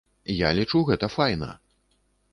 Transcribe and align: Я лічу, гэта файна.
Я 0.35 0.49
лічу, 0.59 0.81
гэта 0.89 1.11
файна. 1.19 1.51